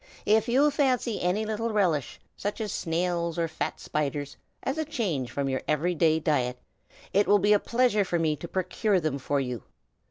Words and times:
If 0.25 0.47
you 0.49 0.71
fancy 0.71 1.21
any 1.21 1.45
little 1.45 1.69
relish, 1.71 2.19
such 2.35 2.59
as 2.59 2.71
snails 2.71 3.37
or 3.37 3.47
fat 3.47 3.79
spiders, 3.79 4.35
as 4.63 4.79
a 4.79 4.83
change 4.83 5.29
from 5.29 5.47
your 5.47 5.61
every 5.67 5.93
day 5.93 6.19
diet, 6.19 6.57
it 7.13 7.27
will 7.27 7.37
be 7.37 7.53
a 7.53 7.59
pleasure 7.59 8.03
to 8.03 8.17
me 8.17 8.35
to 8.37 8.47
procure 8.47 8.99
them 8.99 9.19
for 9.19 9.39
you. 9.39 9.61